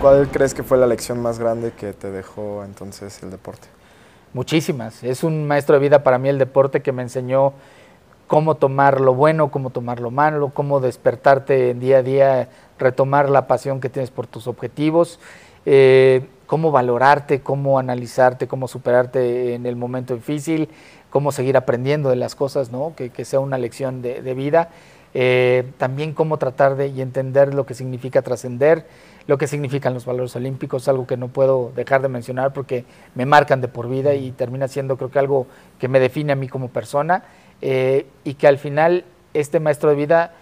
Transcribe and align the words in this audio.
¿Cuál 0.00 0.28
crees 0.28 0.54
que 0.54 0.62
fue 0.62 0.78
la 0.78 0.86
lección 0.86 1.20
más 1.20 1.38
grande 1.38 1.72
que 1.72 1.92
te 1.92 2.10
dejó 2.10 2.64
entonces 2.64 3.22
el 3.22 3.30
deporte? 3.30 3.68
Muchísimas. 4.32 5.04
Es 5.04 5.22
un 5.22 5.46
maestro 5.46 5.74
de 5.74 5.80
vida 5.80 6.02
para 6.02 6.16
mí 6.16 6.30
el 6.30 6.38
deporte 6.38 6.80
que 6.80 6.90
me 6.90 7.02
enseñó 7.02 7.52
cómo 8.26 8.54
tomar 8.54 8.98
lo 9.02 9.12
bueno, 9.12 9.50
cómo 9.50 9.68
tomar 9.68 10.00
lo 10.00 10.10
malo, 10.10 10.52
cómo 10.54 10.80
despertarte 10.80 11.74
día 11.74 11.98
a 11.98 12.02
día, 12.02 12.48
retomar 12.78 13.28
la 13.28 13.46
pasión 13.46 13.78
que 13.78 13.90
tienes 13.90 14.10
por 14.10 14.26
tus 14.26 14.46
objetivos, 14.46 15.20
eh, 15.66 16.26
cómo 16.46 16.70
valorarte, 16.70 17.42
cómo 17.42 17.78
analizarte, 17.78 18.48
cómo 18.48 18.68
superarte 18.68 19.52
en 19.54 19.66
el 19.66 19.76
momento 19.76 20.14
difícil, 20.14 20.70
cómo 21.10 21.30
seguir 21.30 21.58
aprendiendo 21.58 22.08
de 22.08 22.16
las 22.16 22.34
cosas, 22.34 22.72
¿no? 22.72 22.94
que, 22.96 23.24
sea 23.26 23.40
una 23.40 23.58
lección 23.58 24.00
de, 24.00 24.34
vida. 24.34 24.70
Eh, 25.12 25.64
también 25.76 26.14
cómo 26.14 26.38
tratar 26.38 26.76
de 26.76 26.88
y 26.88 27.00
entender 27.00 27.52
lo 27.52 27.66
que 27.66 27.74
significa 27.74 28.22
trascender, 28.22 28.86
lo 29.26 29.38
que 29.38 29.48
significan 29.48 29.92
los 29.92 30.04
valores 30.04 30.36
olímpicos, 30.36 30.86
algo 30.86 31.06
que 31.06 31.16
no 31.16 31.28
puedo 31.28 31.72
dejar 31.74 32.00
de 32.02 32.08
mencionar 32.08 32.52
porque 32.52 32.84
me 33.14 33.26
marcan 33.26 33.60
de 33.60 33.68
por 33.68 33.88
vida 33.88 34.14
y 34.14 34.30
termina 34.32 34.68
siendo 34.68 34.96
creo 34.96 35.10
que 35.10 35.18
algo 35.18 35.46
que 35.78 35.88
me 35.88 35.98
define 35.98 36.32
a 36.32 36.36
mí 36.36 36.48
como 36.48 36.68
persona 36.68 37.24
eh, 37.60 38.06
y 38.22 38.34
que 38.34 38.46
al 38.46 38.58
final 38.58 39.04
este 39.34 39.58
maestro 39.58 39.90
de 39.90 39.96
vida 39.96 40.32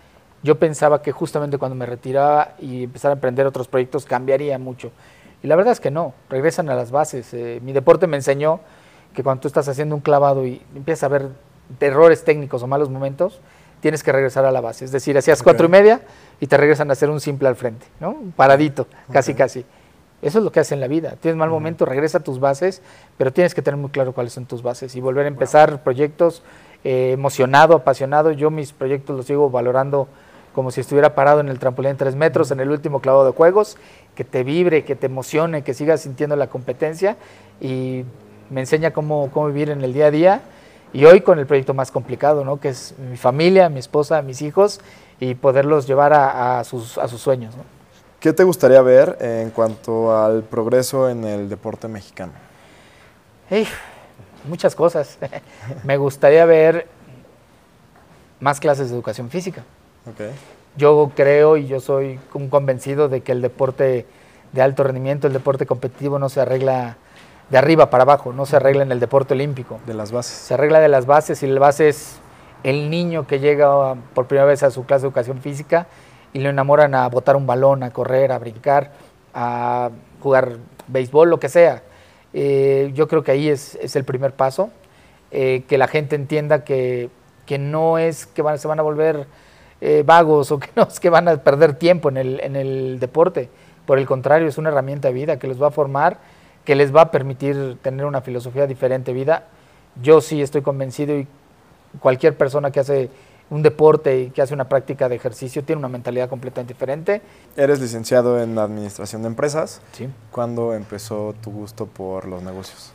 yo 0.42 0.59
pensaba 0.59 1.02
que 1.02 1.12
justamente 1.12 1.59
cuando 1.59 1.74
me 1.74 1.87
retiraba 1.87 2.54
y 2.60 2.84
empezara 2.84 3.14
a 3.14 3.16
emprender 3.16 3.46
otros 3.46 3.68
proyectos 3.68 4.04
cambiaría 4.04 4.59
mucho. 4.59 4.92
Y 5.42 5.46
la 5.46 5.56
verdad 5.56 5.73
es 5.73 5.80
que 5.80 5.90
no, 5.90 6.14
regresan 6.28 6.68
a 6.68 6.74
las 6.74 6.90
bases. 6.90 7.32
Eh, 7.32 7.60
mi 7.62 7.73
deporte 7.73 8.06
me 8.06 8.16
enseñó 8.16 8.60
que 9.14 9.23
cuando 9.23 9.42
tú 9.42 9.48
estás 9.48 9.68
haciendo 9.68 9.95
un 9.95 10.00
clavado 10.00 10.46
y 10.46 10.62
empiezas 10.74 11.04
a 11.04 11.09
ver 11.09 11.28
errores 11.80 12.24
técnicos 12.24 12.62
o 12.62 12.66
malos 12.66 12.88
momentos, 12.88 13.40
tienes 13.80 14.02
que 14.02 14.12
regresar 14.12 14.45
a 14.45 14.52
la 14.52 14.60
base. 14.60 14.84
Es 14.84 14.93
decir, 14.93 15.16
hacías 15.16 15.43
cuatro 15.43 15.66
y 15.66 15.71
media 15.71 16.01
y 16.40 16.46
te 16.46 16.57
regresan 16.57 16.90
a 16.90 16.93
hacer 16.93 17.10
un 17.10 17.21
simple 17.21 17.48
al 17.48 17.57
frente, 17.57 17.87
¿no? 18.01 18.16
Paradito, 18.37 18.87
casi 19.12 19.34
casi. 19.34 19.65
Eso 20.21 20.38
es 20.38 20.45
lo 20.45 20.51
que 20.51 20.60
hace 20.60 20.74
en 20.74 20.80
la 20.80 20.88
vida. 20.88 21.15
Tienes 21.21 21.38
mal 21.38 21.48
momento, 21.48 21.84
regresa 21.84 22.18
a 22.18 22.21
tus 22.23 22.40
bases, 22.40 22.82
pero 23.16 23.32
tienes 23.32 23.54
que 23.54 23.62
tener 23.62 23.79
muy 23.79 23.90
claro 23.90 24.12
cuáles 24.12 24.32
son 24.32 24.46
tus 24.46 24.62
bases 24.62 24.96
y 24.96 25.01
volver 25.01 25.26
a 25.26 25.29
empezar 25.29 25.82
proyectos 25.84 26.43
eh, 26.84 27.12
emocionado, 27.12 27.74
apasionado. 27.74 28.32
Yo 28.32 28.51
mis 28.51 28.73
proyectos 28.73 29.16
los 29.16 29.26
sigo 29.26 29.51
valorando 29.51 30.09
como 30.54 30.73
si 30.73 30.80
estuviera 30.80 31.15
parado 31.15 31.38
en 31.38 31.49
el 31.49 31.60
trampolín 31.60 31.93
de 31.93 31.99
tres 31.99 32.16
metros, 32.16 32.51
en 32.51 32.59
el 32.59 32.71
último 32.71 33.01
clavado 33.01 33.26
de 33.26 33.32
juegos, 33.32 33.76
que 34.16 34.24
te 34.24 34.43
vibre, 34.43 34.82
que 34.82 34.96
te 34.96 35.06
emocione, 35.06 35.62
que 35.62 35.73
sigas 35.73 36.01
sintiendo 36.01 36.34
la 36.34 36.49
competencia 36.49 37.16
y 37.60 38.04
me 38.51 38.60
enseña 38.60 38.93
cómo, 38.93 39.30
cómo 39.32 39.46
vivir 39.46 39.71
en 39.71 39.82
el 39.82 39.93
día 39.93 40.06
a 40.06 40.10
día. 40.10 40.40
Y 40.92 41.04
hoy 41.04 41.20
con 41.20 41.38
el 41.38 41.46
proyecto 41.46 41.74
más 41.74 41.90
complicado, 41.90 42.44
¿no? 42.44 42.58
que 42.60 42.70
es 42.70 42.94
mi 42.98 43.16
familia, 43.16 43.68
mi 43.68 43.78
esposa, 43.78 44.22
mis 44.22 44.42
hijos, 44.42 44.80
y 45.20 45.34
poderlos 45.34 45.86
llevar 45.86 46.12
a, 46.12 46.62
sus, 46.64 46.96
a 46.98 47.08
sus 47.08 47.20
sueños. 47.20 47.54
¿Qué 48.20 48.32
te 48.32 48.44
gustaría 48.44 48.80
ver 48.82 49.16
en 49.20 49.50
cuanto 49.50 50.16
al 50.16 50.42
progreso 50.42 51.09
en 51.09 51.24
el 51.24 51.48
deporte 51.48 51.88
mexicano? 51.88 52.32
muchas 54.48 54.74
cosas. 54.74 55.18
Me 55.84 55.96
gustaría 55.96 56.44
ver 56.44 56.86
más 58.40 58.60
clases 58.60 58.88
de 58.88 58.94
educación 58.94 59.30
física. 59.30 59.64
Yo 60.76 61.12
creo 61.14 61.56
y 61.56 61.66
yo 61.66 61.80
soy 61.80 62.18
un 62.34 62.48
convencido 62.48 63.09
de 63.09 63.20
que 63.20 63.32
el 63.32 63.42
deporte 63.42 64.06
de 64.53 64.62
alto 64.62 64.84
rendimiento, 64.84 65.26
el 65.26 65.32
deporte 65.32 65.66
competitivo 65.66 66.19
no 66.19 66.28
se 66.28 66.41
arregla 66.41 66.97
de 67.50 67.59
arriba 67.59 67.91
para 67.91 68.03
abajo, 68.03 68.32
no 68.32 68.47
se 68.47 68.56
arregla 68.56 68.82
en 68.82 68.93
el 68.93 69.00
deporte 69.00 69.34
olímpico. 69.34 69.81
De 69.87 69.94
las 69.94 70.12
bases. 70.12 70.32
Se 70.32 70.54
arregla 70.54 70.81
de 70.81 70.88
las 70.88 71.06
bases 71.06 71.43
y 71.43 71.47
la 71.47 71.60
base 71.60 71.88
es 71.88 72.21
el 72.62 72.91
niño 72.91 73.27
que 73.27 73.41
llega 73.41 73.95
por 74.15 74.27
primera 74.27 74.47
vez 74.47 74.62
a 74.62 74.71
su 74.71 74.84
clase 74.84 75.03
de 75.03 75.09
educación 75.09 75.41
física 75.41 75.87
y 76.33 76.41
lo 76.41 76.50
enamoran 76.50 76.95
a 76.95 77.09
botar 77.09 77.37
un 77.37 77.47
balón, 77.47 77.83
a 77.83 77.91
correr, 77.91 78.33
a 78.33 78.39
brincar, 78.39 78.93
a 79.34 79.91
jugar 80.21 80.56
béisbol, 80.89 81.31
lo 81.31 81.41
que 81.41 81.49
sea. 81.49 81.83
Eh, 82.34 82.91
yo 82.95 83.09
creo 83.09 83.22
que 83.22 83.33
ahí 83.33 83.49
es, 83.49 83.78
el 83.97 84.05
primer 84.05 84.33
paso, 84.33 84.71
eh, 85.31 85.65
que 85.69 85.78
la 85.78 85.89
gente 85.89 86.17
entienda 86.17 86.65
que, 86.65 87.11
no 87.59 87.97
es 87.97 88.27
que 88.27 88.43
se 88.59 88.69
van 88.69 88.78
a 88.78 88.83
volver 88.83 89.27
eh, 89.81 90.03
vagos 90.05 90.53
o 90.53 90.59
que 90.59 90.69
no 90.77 90.83
es 90.83 91.01
que 91.01 91.09
van 91.09 91.28
a 91.28 91.37
perder 91.39 91.75
tiempo 91.75 92.09
en 92.11 92.19
el, 92.19 92.41
en 92.41 92.56
el 92.56 93.01
deporte. 93.01 93.49
Por 93.87 93.99
el 93.99 94.06
contrario, 94.06 94.49
es 94.49 94.59
una 94.59 94.69
herramienta 94.69 95.09
de 95.09 95.15
vida 95.15 95.39
que 95.39 95.47
les 95.47 95.61
va 95.62 95.69
a 95.69 95.71
formar, 95.71 96.19
que 96.65 96.75
les 96.75 96.95
va 96.95 97.03
a 97.03 97.11
permitir 97.11 97.79
tener 97.83 98.05
una 98.07 98.21
filosofía 98.21 98.67
diferente 98.67 99.13
de 99.13 99.19
vida. 99.19 99.45
Yo 100.03 100.21
sí 100.21 100.43
estoy 100.43 100.63
convencido 100.63 101.17
y 101.19 101.27
cualquier 102.01 102.37
persona 102.37 102.71
que 102.71 102.81
hace 102.81 103.11
un 103.51 103.63
deporte 103.63 104.21
y 104.21 104.31
que 104.31 104.43
hace 104.43 104.53
una 104.53 104.69
práctica 104.69 105.09
de 105.09 105.17
ejercicio 105.17 105.65
tiene 105.65 105.79
una 105.79 105.89
mentalidad 105.89 106.29
completamente 106.29 106.75
diferente. 106.75 107.23
Eres 107.57 107.81
licenciado 107.81 108.41
en 108.41 108.59
Administración 108.59 109.23
de 109.23 109.29
Empresas. 109.29 109.81
Sí. 109.93 110.09
¿Cuándo 110.31 110.75
empezó 110.75 111.35
tu 111.41 111.51
gusto 111.51 111.87
por 111.87 112.27
los 112.27 112.43
negocios? 112.43 112.93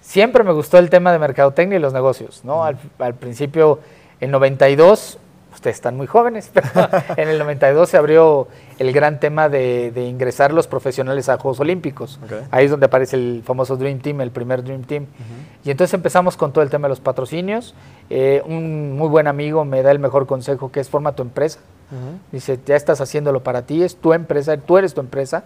Siempre 0.00 0.42
me 0.42 0.52
gustó 0.52 0.78
el 0.78 0.88
tema 0.88 1.12
de 1.12 1.18
mercadotecnia 1.18 1.76
y 1.76 1.80
los 1.80 1.92
negocios, 1.92 2.40
¿no? 2.44 2.64
Al, 2.64 2.78
al, 2.98 3.14
principio, 3.14 3.80
en 4.20 4.30
92, 4.30 5.18
ustedes 5.52 5.76
están 5.76 5.96
muy 5.96 6.06
jóvenes, 6.06 6.50
pero 6.54 6.68
en 7.16 7.28
el 7.28 7.38
92 7.38 7.88
se 7.88 7.96
abrió 7.96 8.48
el 8.78 8.92
gran 8.92 9.20
tema 9.20 9.48
de, 9.48 9.92
ingresar 10.08 10.52
los 10.52 10.66
profesionales 10.66 11.28
a 11.28 11.38
Juegos 11.38 11.60
Olímpicos. 11.60 12.18
Ahí 12.50 12.64
es 12.64 12.70
donde 12.70 12.86
aparece 12.86 13.16
el 13.16 13.42
famoso 13.44 13.76
Dream 13.76 13.98
Team, 14.00 14.20
el 14.20 14.30
primer 14.30 14.62
Dream 14.62 14.82
Team. 14.82 15.06
Y 15.64 15.70
entonces 15.70 15.94
empezamos 15.94 16.36
con 16.36 16.52
todo 16.52 16.62
el 16.64 16.70
tema 16.70 16.88
de 16.88 16.90
los 16.90 17.00
patrocinios. 17.00 17.74
Eh, 18.08 18.42
un 18.46 18.96
muy 18.96 19.08
buen 19.08 19.26
amigo 19.26 19.64
me 19.64 19.82
da 19.82 19.90
el 19.90 19.98
mejor 19.98 20.26
consejo 20.26 20.72
que 20.72 20.80
es 20.80 20.88
forma 20.88 21.12
tu 21.12 21.22
empresa. 21.22 21.60
Dice, 22.30 22.58
ya 22.64 22.76
estás 22.76 23.00
haciéndolo 23.00 23.42
para 23.42 23.62
ti, 23.62 23.82
es 23.82 23.96
tu 23.96 24.12
empresa, 24.12 24.56
tú 24.56 24.78
eres 24.78 24.94
tu 24.94 25.00
empresa, 25.00 25.42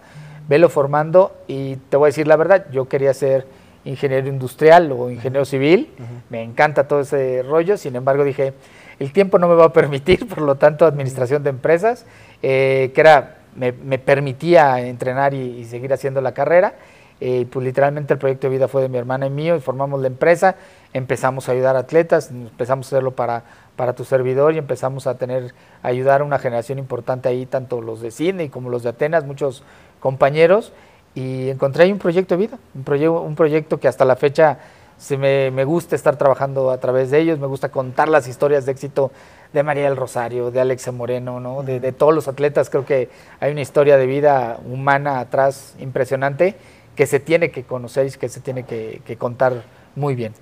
velo 0.47 0.69
formando 0.69 1.35
y 1.47 1.77
te 1.77 1.97
voy 1.97 2.07
a 2.07 2.09
decir 2.09 2.27
la 2.27 2.35
verdad, 2.35 2.67
yo 2.71 2.87
quería 2.87 3.13
ser 3.15 3.47
ingeniero 3.83 4.27
industrial 4.27 4.91
o 4.91 5.09
ingeniero 5.09 5.45
civil, 5.45 5.89
me 6.29 6.43
encanta 6.43 6.87
todo 6.87 7.01
ese 7.01 7.43
rollo, 7.43 7.77
sin 7.77 7.95
embargo 7.95 8.23
dije, 8.23 8.53
el 8.99 9.11
tiempo 9.11 9.39
no 9.39 9.47
me 9.47 9.55
va 9.55 9.65
a 9.65 9.73
permitir, 9.73 10.27
por 10.29 10.41
lo 10.41 10.55
tanto, 10.55 10.85
administración 10.85 11.43
de 11.43 11.49
empresas, 11.49 12.05
eh, 12.41 12.91
que 12.93 13.01
era, 13.01 13.37
me, 13.55 13.71
permitía 13.99 14.81
entrenar 14.81 15.33
y, 15.33 15.65
seguir 15.65 15.93
haciendo 15.93 16.21
la 16.21 16.33
carrera. 16.33 16.75
Eh, 17.21 17.47
pues 17.49 17.65
literalmente 17.65 18.11
el 18.11 18.19
proyecto 18.19 18.47
de 18.47 18.57
vida 18.57 18.67
fue 18.67 18.81
de 18.81 18.89
mi 18.89 18.97
hermana 18.97 19.25
y 19.25 19.29
mío 19.29 19.55
y 19.55 19.61
formamos 19.61 20.01
la 20.01 20.07
empresa, 20.07 20.57
empezamos 20.91 21.47
a 21.47 21.53
ayudar 21.53 21.77
a 21.77 21.79
atletas, 21.79 22.29
empezamos 22.29 22.87
a 22.87 22.89
hacerlo 22.89 23.15
para, 23.15 23.43
para 23.77 23.93
tu 23.93 24.03
servidor 24.03 24.53
y 24.53 24.57
empezamos 24.57 25.07
a 25.07 25.17
tener, 25.17 25.53
ayudar 25.81 26.19
a 26.19 26.23
una 26.25 26.39
generación 26.39 26.77
importante 26.77 27.29
ahí, 27.29 27.45
tanto 27.45 27.81
los 27.81 28.01
de 28.01 28.11
Sydney 28.11 28.49
como 28.49 28.69
los 28.69 28.83
de 28.83 28.89
Atenas, 28.89 29.23
muchos 29.23 29.63
compañeros, 30.01 30.73
y 31.13 31.49
encontré 31.49 31.85
ahí 31.85 31.91
un 31.93 31.99
proyecto 31.99 32.35
de 32.35 32.47
vida, 32.47 32.59
un 32.73 33.35
proyecto 33.35 33.79
que 33.79 33.87
hasta 33.87 34.03
la 34.03 34.17
fecha 34.17 34.59
se 34.97 35.17
me, 35.17 35.51
me, 35.51 35.65
gusta 35.65 35.95
estar 35.95 36.17
trabajando 36.17 36.71
a 36.71 36.79
través 36.79 37.11
de 37.11 37.19
ellos, 37.19 37.39
me 37.39 37.47
gusta 37.47 37.69
contar 37.69 38.07
las 38.07 38.27
historias 38.27 38.65
de 38.65 38.71
éxito 38.71 39.11
de 39.55 39.63
María 39.63 39.85
del 39.85 39.95
Rosario, 39.95 40.51
de 40.51 40.59
Alexa 40.59 40.91
Moreno, 40.91 41.39
¿no? 41.39 41.63
de, 41.63 41.91
todos 41.91 42.13
los 42.13 42.27
atletas. 42.27 42.69
Creo 42.69 42.85
que 42.85 43.09
hay 43.39 43.51
una 43.51 43.61
historia 43.61 43.97
de 43.97 44.05
vida 44.05 44.59
humana 44.65 45.19
atrás 45.19 45.75
impresionante 45.79 46.55
que 46.95 47.07
se 47.07 47.19
tiene 47.19 47.51
que 47.51 47.63
conocer 47.63 48.07
y 48.07 48.11
que 48.11 48.29
se 48.29 48.41
tiene 48.41 48.63
que, 48.63 49.01
que 49.05 49.17
contar 49.17 49.63
muy 49.95 50.15
bien. 50.15 50.33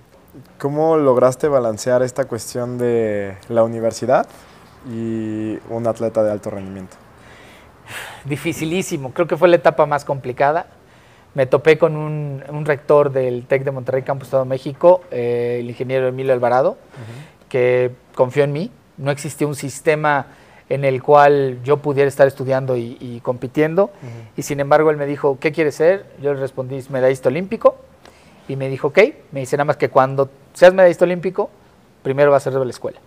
¿Cómo 0.57 0.97
lograste 0.97 1.47
balancear 1.47 2.01
esta 2.01 2.25
cuestión 2.25 2.77
de 2.77 3.37
la 3.49 3.63
universidad 3.63 4.27
y 4.91 5.59
un 5.69 5.87
atleta 5.87 6.23
de 6.23 6.31
alto 6.31 6.49
rendimiento? 6.49 6.97
Dificilísimo, 8.25 9.13
creo 9.13 9.27
que 9.27 9.37
fue 9.37 9.47
la 9.47 9.57
etapa 9.57 9.85
más 9.85 10.05
complicada 10.05 10.67
me 11.35 11.45
topé 11.45 11.77
con 11.77 11.95
un, 11.95 12.65
rector 12.65 13.11
del 13.11 13.45
TEC 13.45 13.63
de 13.63 13.71
Monterrey, 13.71 14.03
Campus 14.03 14.27
Estado 14.27 14.43
de 14.43 14.49
México, 14.49 15.01
eh, 15.11 15.57
el 15.59 15.69
ingeniero 15.69 16.07
Emilio 16.07 16.33
Alvarado, 16.33 16.77
que 17.49 17.91
confió 18.15 18.43
en 18.43 18.51
mí. 18.51 18.71
No 18.97 19.09
existía 19.09 19.47
un 19.47 19.55
sistema 19.55 20.27
en 20.69 20.85
el 20.85 21.01
cual 21.01 21.59
yo 21.63 21.77
pudiera 21.77 22.07
estar 22.07 22.27
estudiando 22.27 22.77
y, 22.77 23.19
compitiendo. 23.23 23.91
Y 24.37 24.43
sin 24.43 24.59
embargo, 24.59 24.91
él 24.91 24.97
me 24.97 25.05
dijo, 25.05 25.37
¿qué 25.39 25.51
quieres 25.51 25.75
ser? 25.75 26.05
Yo 26.21 26.33
le 26.33 26.39
respondí, 26.39 26.83
medallista 26.89 27.29
olímpico. 27.29 27.77
Y 28.47 28.55
me 28.55 28.69
dijo, 28.69 28.89
ok. 28.89 28.99
Me 29.31 29.39
dice 29.41 29.57
nada 29.57 29.65
más 29.65 29.77
que 29.77 29.89
cuando 29.89 30.29
seas 30.53 30.73
medallista 30.73 31.05
olímpico, 31.05 31.49
primero 32.03 32.31
vas 32.31 32.45
a 32.45 32.51
ser 32.51 32.59
de 32.59 32.65
la 32.65 32.71
escuela. 32.71 32.99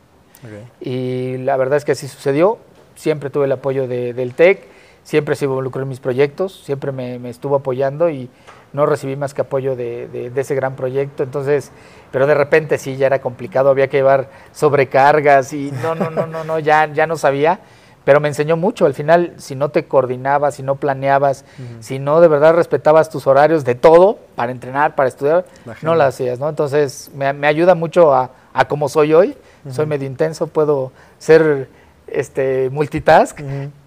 Y 0.81 1.39
la 1.39 1.57
verdad 1.57 1.77
es 1.77 1.85
que 1.85 1.93
así 1.93 2.09
sucedió. 2.09 2.59
Siempre 2.97 3.31
tuve 3.31 3.45
el 3.45 3.53
apoyo 3.53 3.87
del 3.87 4.35
TEC 4.35 4.76
siempre 5.07 5.37
se 5.37 5.45
involucró 5.45 5.83
en 5.83 5.89
mis 5.89 6.01
proyectos, 6.01 6.63
siempre 6.65 6.91
me, 6.91 7.31
estuvo 7.31 7.55
apoyando 7.55 8.11
y 8.11 8.29
no 8.73 8.87
recibí 8.87 9.15
más 9.15 9.35
que 9.35 9.43
apoyo 9.43 9.77
de, 9.77 10.33
ese 10.35 10.57
gran 10.57 10.75
proyecto. 10.75 11.23
Entonces, 11.23 11.71
pero 12.11 12.27
de 12.27 12.35
repente 12.35 12.77
sí, 12.77 12.97
ya 12.97 13.07
era 13.07 13.21
complicado, 13.21 13.71
había 13.71 13.89
que 13.89 13.99
llevar 13.99 14.29
sobrecargas 14.53 15.53
y 15.53 15.71
no, 15.81 15.95
no, 15.95 16.11
no, 16.11 16.27
no, 16.27 16.43
no, 16.43 16.59
ya, 16.59 16.93
ya 16.93 17.07
no 17.07 17.17
sabía. 17.17 17.61
Pero 18.05 18.21
me 18.21 18.29
enseñó 18.29 18.57
mucho. 18.57 18.85
Al 18.85 18.95
final, 18.95 19.35
si 19.37 19.55
no 19.55 19.69
te 19.69 19.87
coordinabas, 19.87 20.57
si 20.57 20.63
no 20.65 20.75
planeabas, 20.75 21.45
si 21.81 21.99
no 22.01 22.21
de 22.21 22.29
verdad 22.29 22.55
respetabas 22.55 23.09
tus 23.09 23.29
horarios 23.29 23.65
de 23.65 23.77
todo 23.77 24.19
para 24.35 24.53
entrenar, 24.53 24.97
para 24.97 25.09
estudiar, 25.09 25.45
no 25.83 25.95
lo 25.95 26.03
hacías, 26.03 26.41
¿no? 26.41 26.49
Entonces, 26.49 27.11
me, 27.15 27.47
ayuda 27.47 27.77
mucho 27.77 28.13
a, 28.13 28.31
a 28.53 28.67
como 28.67 28.89
soy 28.89 29.15
hoy. 29.15 29.37
Soy 29.71 29.87
medio 29.87 30.07
intenso, 30.07 30.49
puedo 30.49 30.93
ser 31.19 31.69
este 32.09 32.71
multitask 32.71 33.41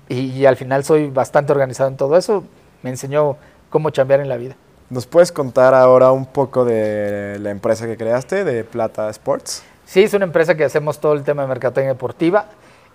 y, 0.10 0.46
al 0.46 0.58
final 0.58 0.84
soy 0.84 1.10
bastante 1.10 1.52
organizado 1.52 1.90
en 1.90 1.98
todo 1.98 2.18
eso. 2.18 2.44
me 2.82 2.90
enseñó 2.90 3.38
cómo 3.70 3.92
chambear 3.92 4.20
en 4.20 4.30
la 4.30 4.38
vida. 4.38 4.56
¿Nos 4.90 5.06
puedes 5.06 5.32
contar 5.32 5.76
ahora 5.76 6.12
un 6.12 6.26
poco 6.26 6.66
de 6.66 7.38
la 7.40 7.52
empresa 7.52 7.86
que 7.86 7.96
creaste, 7.96 8.44
de 8.44 8.64
Plata 8.64 9.08
Sports? 9.12 9.64
Sí, 9.86 10.02
es 10.04 10.14
una 10.16 10.26
empresa 10.26 10.56
que 10.56 10.64
hacemos 10.64 11.00
todo 11.00 11.14
el 11.14 11.24
tema 11.24 11.44
de 11.44 11.48
mercadotecnia 11.48 11.94
deportiva. 11.94 12.46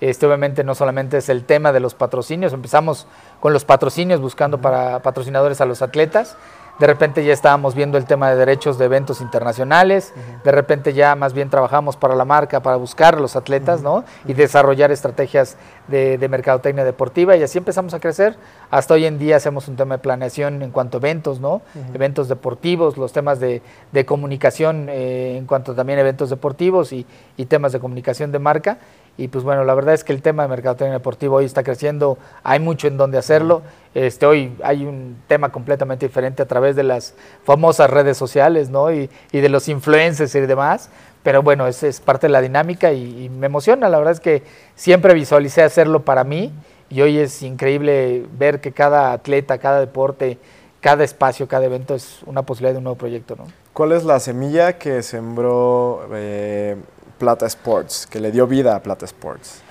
Este, 0.00 0.26
obviamente 0.26 0.64
no 0.64 0.74
solamente 0.74 1.18
es 1.18 1.28
el 1.28 1.44
tema 1.44 1.72
de 1.72 1.78
los 1.78 1.94
patrocinios, 1.94 2.52
empezamos 2.52 3.06
con 3.38 3.52
los 3.52 3.64
patrocinios 3.64 4.20
buscando 4.20 4.60
para 4.60 4.98
patrocinadores 5.00 5.60
a 5.60 5.66
los 5.66 5.82
atletas, 5.82 6.36
de 6.78 6.88
repente 6.88 7.24
ya 7.24 7.32
estábamos 7.32 7.76
viendo 7.76 7.98
el 7.98 8.04
tema 8.04 8.28
de 8.30 8.36
derechos 8.36 8.78
de 8.78 8.86
eventos 8.86 9.20
internacionales, 9.20 10.12
de 10.42 10.50
repente 10.50 10.92
ya 10.92 11.14
más 11.14 11.32
bien 11.32 11.48
trabajamos 11.48 11.96
para 11.96 12.16
la 12.16 12.24
marca, 12.24 12.60
para 12.60 12.76
buscar 12.76 13.14
a 13.14 13.20
los 13.20 13.36
atletas, 13.36 13.82
¿no? 13.82 14.04
Y 14.26 14.34
desarrollar 14.34 14.90
estrategias 14.90 15.56
de, 15.88 16.28
mercadotecnia 16.28 16.84
deportiva 16.84 17.36
y 17.36 17.42
así 17.42 17.58
empezamos 17.58 17.94
a 17.94 18.00
crecer. 18.00 18.36
Hasta 18.70 18.94
hoy 18.94 19.04
en 19.06 19.18
día 19.18 19.36
hacemos 19.36 19.68
un 19.68 19.76
tema 19.76 19.96
de 19.96 20.02
planeación 20.02 20.62
en 20.62 20.70
cuanto 20.70 20.98
a 20.98 21.00
eventos, 21.00 21.40
¿no? 21.40 21.62
Eventos 21.94 22.28
deportivos, 22.28 22.96
los 22.96 23.12
temas 23.12 23.40
de, 23.40 23.62
comunicación 24.06 24.88
eh, 24.88 25.36
en 25.36 25.46
cuanto 25.46 25.74
también 25.74 25.98
a 25.98 26.02
eventos 26.02 26.30
deportivos 26.30 26.92
y, 26.92 27.06
y 27.36 27.46
temas 27.46 27.72
de 27.72 27.80
comunicación 27.80 28.32
de 28.32 28.38
marca. 28.38 28.78
Y 29.16 29.28
pues 29.28 29.44
bueno, 29.44 29.64
la 29.64 29.74
verdad 29.74 29.94
es 29.94 30.02
que 30.02 30.12
el 30.12 30.22
tema 30.22 30.42
de 30.42 30.48
mercadotecnia 30.48 30.94
deportivo 30.94 31.36
hoy 31.36 31.44
está 31.44 31.62
creciendo, 31.62 32.18
hay 32.42 32.58
mucho 32.58 32.88
en 32.88 32.96
donde 32.96 33.16
hacerlo. 33.16 33.62
Este, 33.94 34.26
hoy 34.26 34.56
hay 34.64 34.84
un 34.84 35.16
tema 35.28 35.50
completamente 35.52 36.06
diferente 36.06 36.42
a 36.42 36.46
través 36.46 36.74
de 36.74 36.82
las 36.82 37.14
famosas 37.44 37.88
redes 37.90 38.16
sociales, 38.16 38.70
¿no? 38.70 38.92
Y, 38.92 39.08
de 39.30 39.48
los 39.48 39.68
influencers 39.68 40.34
y 40.34 40.40
demás. 40.40 40.90
Pero 41.24 41.42
bueno, 41.42 41.66
es, 41.66 41.82
es 41.82 42.00
parte 42.00 42.28
de 42.28 42.32
la 42.32 42.40
dinámica 42.40 42.92
y, 42.92 43.28
me 43.30 43.46
emociona. 43.46 43.88
La 43.88 43.98
verdad 43.98 44.12
es 44.12 44.20
que 44.20 44.44
siempre 44.76 45.14
visualicé 45.14 45.62
hacerlo 45.62 46.04
para 46.04 46.22
mí 46.22 46.52
y 46.90 47.00
hoy 47.00 47.18
es 47.18 47.42
increíble 47.42 48.26
ver 48.38 48.60
que 48.60 48.70
cada 48.70 49.12
atleta, 49.12 49.58
cada 49.58 49.80
deporte, 49.80 50.38
cada 50.80 51.02
espacio, 51.02 51.48
cada 51.48 51.64
evento 51.64 51.94
es 51.94 52.20
una 52.26 52.42
posibilidad 52.42 52.74
de 52.74 52.78
un 52.78 52.84
nuevo 52.84 52.98
proyecto, 52.98 53.36
¿no? 53.36 53.46
¿Cuál 53.72 53.92
es 53.92 54.04
la 54.04 54.20
semilla 54.20 54.78
que 54.78 55.02
sembró 55.02 56.06
eh, 56.12 56.76
Plata 57.18 57.46
Sports, 57.46 58.06
que 58.06 58.20
le 58.20 58.30
dio 58.30 58.46
vida 58.46 58.76
a 58.76 58.82
Plata 58.82 59.06
Sports? 59.06 59.62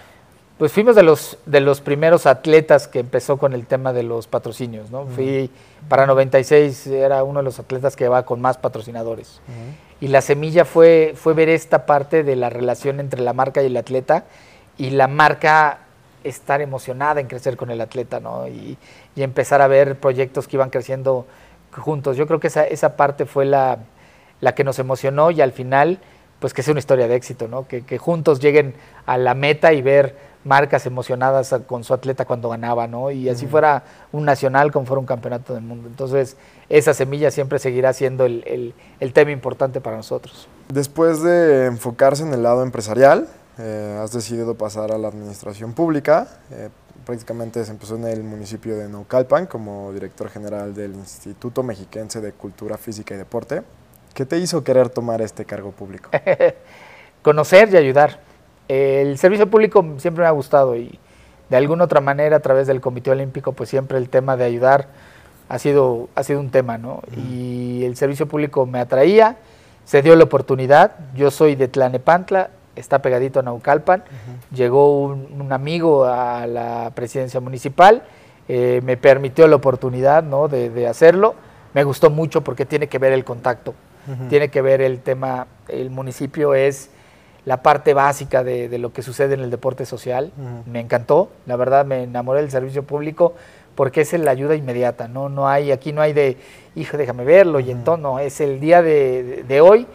Pues 0.57 0.71
fuimos 0.71 0.95
de 0.95 1.03
los, 1.03 1.37
de 1.45 1.61
los 1.61 1.81
primeros 1.81 2.25
atletas 2.25 2.87
que 2.87 2.99
empezó 2.99 3.37
con 3.37 3.53
el 3.53 3.65
tema 3.65 3.91
de 3.91 4.03
los 4.03 4.27
patrocinios, 4.27 4.91
¿no? 4.91 5.07
Fui, 5.07 5.49
para 5.89 6.05
96 6.05 6.87
era 6.87 7.23
uno 7.23 7.39
de 7.39 7.43
los 7.43 7.59
atletas 7.59 7.95
que 7.95 8.07
va 8.07 8.23
con 8.23 8.39
más 8.39 8.57
patrocinadores. 8.57 9.41
Y 9.99 10.09
la 10.09 10.21
semilla 10.21 10.63
fue, 10.63 11.13
fue 11.15 11.33
ver 11.33 11.49
esta 11.49 11.85
parte 11.85 12.23
de 12.23 12.35
la 12.35 12.49
relación 12.49 12.99
entre 12.99 13.21
la 13.21 13.33
marca 13.33 13.63
y 13.63 13.65
el 13.65 13.77
atleta 13.77 14.25
y 14.77 14.91
la 14.91 15.07
marca 15.07 15.79
estar 16.23 16.61
emocionada 16.61 17.19
en 17.19 17.27
crecer 17.27 17.57
con 17.57 17.71
el 17.71 17.81
atleta, 17.81 18.19
¿no? 18.19 18.47
Y, 18.47 18.77
empezar 19.15 19.61
a 19.61 19.67
ver 19.67 19.99
proyectos 19.99 20.47
que 20.47 20.55
iban 20.55 20.69
creciendo 20.69 21.25
juntos. 21.71 22.17
Yo 22.17 22.25
creo 22.27 22.39
que 22.39 22.47
esa, 22.47 22.65
esa 22.65 22.95
parte 22.95 23.25
fue 23.25 23.45
la, 23.45 23.79
la 24.41 24.55
que 24.55 24.63
nos 24.63 24.79
emocionó 24.79 25.31
y 25.31 25.41
al 25.41 25.51
final 25.51 25.99
pues 26.43 26.53
que 26.53 26.61
sea 26.61 26.73
una 26.73 26.79
historia 26.79 27.07
de 27.07 27.15
éxito, 27.15 27.47
¿no? 27.47 27.65
Que, 27.69 27.97
juntos 27.97 28.41
lleguen 28.41 28.73
a 29.05 29.17
la 29.17 29.33
meta 29.33 29.71
y 29.71 29.81
ver 29.81 30.17
marcas 30.43 30.85
emocionadas 30.85 31.55
con 31.67 31.83
su 31.83 31.93
atleta 31.93 32.25
cuando 32.25 32.49
ganaba, 32.49 32.87
¿no? 32.87 33.11
Y 33.11 33.29
así 33.29 33.47
fuera 33.47 33.83
un 34.11 34.25
nacional 34.25 34.71
como 34.71 34.85
fuera 34.85 34.99
un 34.99 35.05
campeonato 35.05 35.53
del 35.53 35.63
mundo. 35.63 35.87
Entonces, 35.87 36.37
esa 36.69 36.93
semilla 36.93 37.31
siempre 37.31 37.59
seguirá 37.59 37.93
siendo 37.93 38.25
el, 38.25 38.73
tema 39.13 39.31
importante 39.31 39.81
para 39.81 39.97
nosotros. 39.97 40.47
Después 40.69 41.21
de 41.21 41.67
enfocarse 41.67 42.23
en 42.23 42.33
el 42.33 42.43
lado 42.43 42.63
empresarial, 42.63 43.27
eh, 43.57 43.99
has 44.01 44.11
decidido 44.11 44.55
pasar 44.55 44.91
a 44.91 44.97
la 44.97 45.07
administración 45.07 45.73
pública. 45.73 46.27
Eh, 46.51 46.69
prácticamente 47.05 47.63
se 47.63 47.71
empezó 47.71 47.95
en 47.95 48.05
el 48.05 48.23
municipio 48.23 48.75
de 48.77 48.89
Naucalpan 48.89 49.45
como 49.45 49.91
director 49.93 50.29
general 50.29 50.73
del 50.73 50.93
Instituto 50.93 51.63
Mexiquense 51.63 52.21
de 52.21 52.31
Cultura 52.33 52.77
Física 52.77 53.13
y 53.13 53.17
Deporte. 53.17 53.61
¿Qué 54.13 54.25
te 54.25 54.37
hizo 54.37 54.63
querer 54.63 54.89
tomar 54.89 55.21
este 55.21 55.45
cargo 55.45 55.71
público? 55.71 56.09
Conocer 57.21 57.73
y 57.73 57.77
ayudar. 57.77 58.32
El 58.67 59.17
servicio 59.17 59.49
público 59.49 59.85
siempre 59.97 60.23
me 60.23 60.27
ha 60.27 60.31
gustado 60.31 60.75
y 60.75 60.99
de 61.49 61.57
alguna 61.57 61.83
otra 61.83 62.01
manera 62.01 62.37
a 62.37 62.39
través 62.39 62.67
del 62.67 62.81
Comité 62.81 63.11
Olímpico 63.11 63.53
pues 63.53 63.69
siempre 63.69 63.97
el 63.97 64.09
tema 64.09 64.37
de 64.37 64.45
ayudar 64.45 64.87
ha 65.49 65.59
sido, 65.59 66.09
ha 66.15 66.23
sido 66.23 66.39
un 66.39 66.49
tema, 66.49 66.77
¿no? 66.77 67.01
Y 67.15 67.83
el 67.83 67.95
servicio 67.95 68.27
público 68.27 68.65
me 68.65 68.79
atraía, 68.79 69.37
se 69.85 70.01
dio 70.01 70.15
la 70.15 70.23
oportunidad, 70.23 70.93
yo 71.15 71.29
soy 71.29 71.55
de 71.55 71.67
Tlanepantla, 71.67 72.49
está 72.75 73.01
pegadito 73.01 73.39
a 73.39 73.43
Naucalpan, 73.43 74.03
llegó 74.53 75.03
un, 75.03 75.51
amigo 75.51 76.05
a 76.05 76.47
la 76.47 76.91
presidencia 76.95 77.39
municipal, 77.39 78.03
eh, 78.47 78.81
me 78.83 78.97
permitió 78.97 79.47
la 79.47 79.57
oportunidad 79.57 80.23
¿no? 80.23 80.47
de, 80.47 80.69
de 80.69 80.87
hacerlo, 80.87 81.35
me 81.73 81.83
gustó 81.83 82.09
mucho 82.09 82.43
porque 82.43 82.65
tiene 82.65 82.87
que 82.87 82.97
ver 82.97 83.13
el 83.13 83.23
contacto 83.25 83.75
tiene 84.29 84.49
que 84.49 84.61
ver 84.61 84.81
el 84.81 84.99
tema, 84.99 85.47
el 85.67 85.89
municipio 85.89 86.53
es 86.53 86.89
la 87.45 87.61
parte 87.61 87.93
básica 87.93 88.43
de, 88.43 88.77
lo 88.77 88.93
que 88.93 89.01
sucede 89.01 89.33
en 89.33 89.41
el 89.41 89.51
deporte 89.51 89.85
social. 89.85 90.31
Me 90.65 90.79
encantó, 90.79 91.29
la 91.45 91.55
verdad 91.55 91.85
me 91.85 92.03
enamoré 92.03 92.41
del 92.41 92.51
servicio 92.51 92.83
público 92.83 93.33
porque 93.75 94.01
es 94.01 94.13
la 94.13 94.31
ayuda 94.31 94.55
inmediata, 94.55 95.07
no, 95.07 95.29
no 95.29 95.47
hay, 95.47 95.71
aquí 95.71 95.93
no 95.93 96.01
hay 96.01 96.13
de, 96.13 96.37
hijo, 96.75 96.95
déjame 96.95 97.23
verlo, 97.23 97.59
y 97.59 97.71
entonces 97.71 98.03
no, 98.03 98.19
es 98.19 98.39
el 98.39 98.59
día 98.59 98.83
de, 98.83 99.61
hoy, 99.61 99.87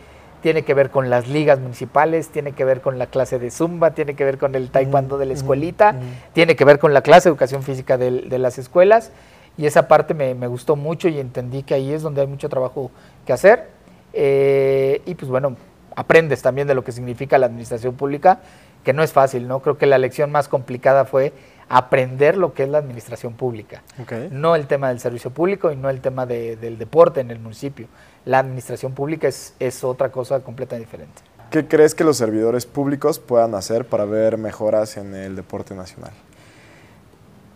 tiene 0.43 0.62
que 0.62 0.75
ver 0.75 0.91
con 0.91 1.11
las 1.11 1.29
ligas 1.29 1.61
municipales, 1.61 2.29
tiene 2.29 2.53
que 2.53 2.65
ver 2.65 2.81
con 2.81 2.99
la 2.99 3.06
clase 3.06 3.39
de 3.39 3.53
zumba, 3.53 3.93
tiene 3.93 4.15
que 4.15 4.25
ver 4.25 4.37
con 4.37 4.56
el 4.56 4.71
taekwondo 4.71 5.17
de 5.17 5.27
la 5.27 5.35
escuelita, 5.35 5.95
tiene 6.33 6.56
que 6.56 6.65
ver 6.65 6.81
con 6.81 6.93
la 6.93 7.03
clase 7.03 7.29
de 7.29 7.35
educación 7.35 7.62
física 7.62 7.97
de, 7.97 8.11
de 8.23 8.39
las 8.39 8.59
escuelas, 8.59 9.12
y 9.56 9.67
esa 9.67 9.87
parte 9.89 10.15
me, 10.15 10.35
me, 10.35 10.47
gustó 10.47 10.77
mucho 10.77 11.09
y 11.09 11.19
entendí 11.19 11.62
que 11.62 11.75
ahí 11.75 11.93
es 11.93 12.03
donde 12.03 12.21
hay 12.21 12.27
mucho 12.29 12.49
trabajo 12.49 12.93
que 13.27 13.33
hacer. 13.33 13.67
Eh, 14.12 15.03
y 15.05 15.15
pues 15.15 15.29
bueno, 15.31 15.56
aprendes 15.99 16.43
también 16.43 16.69
de 16.69 16.77
lo 16.77 16.85
que 16.85 16.93
significa 16.93 17.39
la 17.39 17.47
administración 17.47 17.97
pública, 17.97 18.39
que 18.85 18.93
no 18.93 19.03
es 19.03 19.12
fácil, 19.12 19.49
¿no? 19.49 19.59
Creo 19.59 19.79
que 19.79 19.87
la 19.87 19.99
lección 19.99 20.31
más 20.31 20.47
complicada 20.47 21.05
fue 21.05 21.33
aprender 21.69 22.37
lo 22.37 22.55
que 22.55 22.62
es 22.62 22.69
la 22.69 22.79
administración 22.79 23.33
pública. 23.35 23.83
No 24.31 24.55
el 24.55 24.69
tema 24.69 24.91
del 24.91 25.00
servicio 25.00 25.33
público 25.33 25.73
y 25.73 25.77
no 25.77 25.91
el 25.91 26.00
tema 26.00 26.25
del 26.25 26.79
deporte 26.79 27.19
en 27.19 27.33
el 27.33 27.41
municipio. 27.41 27.89
La 28.25 28.39
administración 28.39 28.93
pública 28.93 29.26
es, 29.26 29.55
es 29.59 29.83
otra 29.83 30.12
cosa 30.12 30.38
completamente 30.38 30.87
diferente. 30.87 31.21
¿Qué 31.50 31.67
crees 31.67 31.97
que 31.97 32.05
los 32.05 32.17
servidores 32.17 32.64
públicos 32.64 33.19
puedan 33.19 33.57
hacer 33.57 33.85
para 33.85 34.05
ver 34.05 34.38
mejoras 34.38 34.99
en 34.99 35.17
el 35.17 35.35
deporte 35.35 35.75
nacional? 35.75 36.12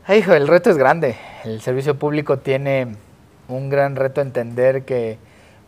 hijo, 0.09 0.33
el 0.33 0.49
reto 0.49 0.69
es 0.69 0.77
grande. 0.77 1.15
El 1.45 1.61
servicio 1.61 1.97
público 1.97 2.41
tiene 2.41 2.97
un 3.47 3.71
gran 3.71 3.95
reto 3.95 4.21
entender 4.21 4.85
que 4.85 5.19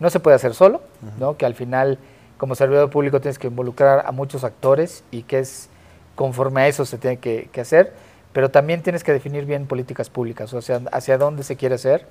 no 0.01 0.11
se 0.11 0.19
puede 0.19 0.35
hacer 0.35 0.55
solo, 0.55 0.83
¿no? 1.21 1.37
que 1.37 1.47
al 1.47 1.55
final 1.55 2.01
como 2.39 2.55
servidor 2.55 2.91
público 2.91 3.21
tienes 3.21 3.39
que 3.39 3.47
involucrar 3.47 4.05
a 4.07 4.13
muchos 4.13 4.45
actores 4.45 5.05
y 5.11 5.23
que 5.23 5.39
es 5.39 5.69
conforme 6.15 6.63
a 6.63 6.69
eso 6.69 6.85
se 6.85 6.99
tiene 6.99 7.19
que, 7.19 7.61
hacer, 7.61 7.93
pero 8.33 8.51
también 8.51 8.83
tienes 8.83 9.05
que 9.05 9.13
definir 9.13 9.47
bien 9.47 9.67
políticas 9.67 10.11
públicas, 10.11 10.53
o 10.53 10.63
sea, 10.63 10.81
hacia 10.93 11.19
dónde 11.19 11.43
se 11.43 11.57
quiere 11.57 11.75
hacer. 11.75 12.07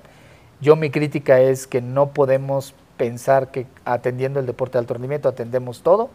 Yo 0.60 0.76
mi 0.76 0.90
crítica 0.90 1.40
es 1.40 1.66
que 1.66 1.80
no 1.80 2.10
podemos 2.10 2.74
pensar 2.96 3.50
que 3.50 3.66
atendiendo 3.84 4.40
el 4.40 4.46
deporte 4.46 4.74
de 4.74 4.80
alto 4.80 4.94
rendimiento 4.94 5.28
atendemos 5.28 5.82
todo. 5.82 6.10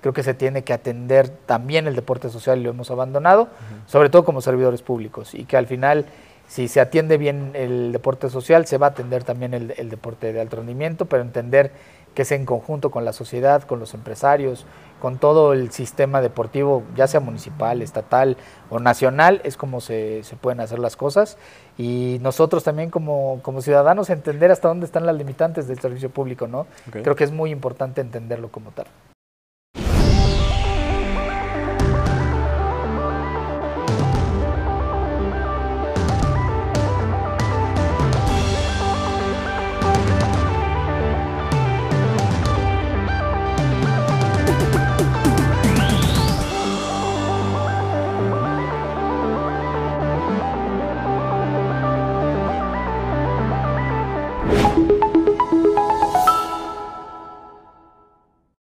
Creo 0.00 0.12
que 0.12 0.22
se 0.22 0.34
tiene 0.34 0.62
que 0.62 0.72
atender 0.72 1.28
también 1.28 1.86
el 1.86 1.94
deporte 1.94 2.28
social 2.28 2.58
y 2.58 2.64
lo 2.64 2.70
hemos 2.70 2.90
abandonado, 2.90 3.48
sobre 3.86 4.10
todo 4.10 4.24
como 4.24 4.40
servidores 4.40 4.82
públicos, 4.82 5.34
y 5.34 5.44
que 5.44 5.56
al 5.56 5.66
final 5.66 6.06
si 6.48 6.68
se 6.68 6.80
atiende 6.80 7.16
bien 7.16 7.52
el 7.54 7.92
deporte 7.92 8.28
social, 8.28 8.66
se 8.66 8.78
va 8.78 8.88
a 8.88 8.90
atender 8.90 9.24
también 9.24 9.54
el, 9.54 9.88
deporte 9.88 10.32
de 10.32 10.40
alto 10.40 10.56
rendimiento, 10.56 11.06
pero 11.06 11.22
entender 11.22 11.72
que 12.14 12.22
es 12.22 12.32
en 12.32 12.46
conjunto 12.46 12.90
con 12.90 13.04
la 13.04 13.12
sociedad, 13.12 13.62
con 13.62 13.80
los 13.80 13.94
empresarios, 13.94 14.66
con 15.00 15.18
todo 15.18 15.52
el 15.52 15.70
sistema 15.70 16.20
deportivo, 16.20 16.82
ya 16.96 17.06
sea 17.06 17.20
municipal, 17.20 17.82
estatal 17.82 18.36
o 18.70 18.78
nacional, 18.78 19.40
es 19.44 19.56
como 19.56 19.80
se, 19.80 20.22
pueden 20.40 20.60
hacer 20.60 20.78
las 20.78 20.96
cosas. 20.96 21.36
Y 21.76 22.18
nosotros 22.22 22.64
también 22.64 22.90
como, 22.90 23.42
ciudadanos 23.60 24.10
entender 24.10 24.50
hasta 24.50 24.68
dónde 24.68 24.86
están 24.86 25.04
las 25.04 25.16
limitantes 25.16 25.68
del 25.68 25.78
servicio 25.78 26.10
público, 26.10 26.46
¿no? 26.46 26.66
Creo 26.90 27.16
que 27.16 27.24
es 27.24 27.32
muy 27.32 27.50
importante 27.50 28.00
entenderlo 28.00 28.50
como 28.50 28.70
tal. 28.70 28.86